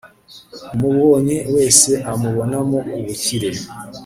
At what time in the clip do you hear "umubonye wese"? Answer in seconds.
0.73-1.91